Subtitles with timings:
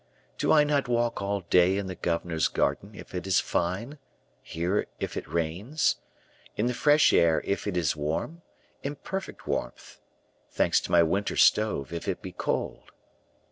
[0.39, 3.99] Do I not walk all day in the governor's garden if it is fine
[4.41, 5.97] here if it rains?
[6.55, 8.41] in the fresh air if it is warm;
[8.81, 9.99] in perfect warmth,
[10.49, 12.91] thanks to my winter stove, if it be cold?